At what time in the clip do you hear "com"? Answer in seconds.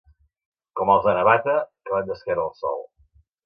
0.79-0.93